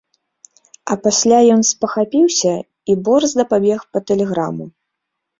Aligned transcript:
А 0.93 0.95
пасля 1.05 1.39
ён 1.55 1.59
спахапіўся 1.71 2.53
і 2.93 2.95
борзда 3.09 3.45
пабег 3.51 3.79
па 3.93 3.99
тэлеграму. 4.13 4.65